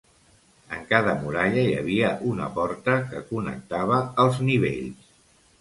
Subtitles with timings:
[0.77, 5.17] En cada muralla hi havia una porta que connectava els nivells.